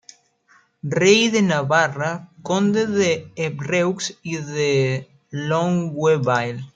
Rey 0.99 1.29
de 1.29 1.43
Navarra, 1.43 2.27
Conde 2.41 2.87
de 2.87 3.27
Évreux 3.37 4.17
y 4.23 4.37
de 4.37 5.07
Longueville. 5.29 6.65